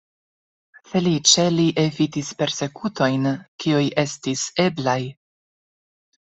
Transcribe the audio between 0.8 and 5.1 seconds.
Feliĉe, li evitis persekutojn, kiuj estis eblaj.